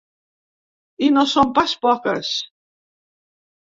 [1.09, 2.35] I no són pas poques.